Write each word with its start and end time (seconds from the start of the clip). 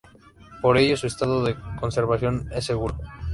Por 0.63 0.79
ello 0.79 0.97
su 0.97 1.05
estado 1.05 1.43
de 1.43 1.55
conservación 1.79 2.49
es 2.55 2.65
seguro. 2.65 2.97